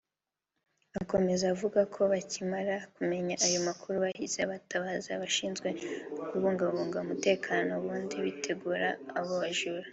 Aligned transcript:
Akomeza 1.01 1.45
avuga 1.53 1.79
ko 1.93 2.01
bakimara 2.11 2.75
kumenya 2.95 3.35
ayo 3.45 3.59
makuru 3.67 3.95
bahise 4.05 4.41
batabaza 4.51 5.09
abashinzwe 5.13 5.67
kubungabunga 6.29 6.97
umutekano 7.05 7.69
ubundi 7.79 8.15
bitegura 8.25 8.87
abo 9.17 9.33
bajura 9.43 9.87